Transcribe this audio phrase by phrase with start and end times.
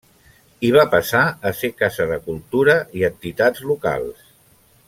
[0.69, 4.29] I va passar a ser casa de cultura i entitats locals.